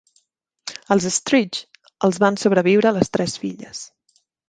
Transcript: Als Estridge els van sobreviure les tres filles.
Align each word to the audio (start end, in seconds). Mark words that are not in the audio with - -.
Als 0.95 1.05
Estridge 1.09 1.85
els 2.09 2.21
van 2.25 2.43
sobreviure 2.47 2.97
les 2.99 3.17
tres 3.19 3.41
filles. 3.47 3.89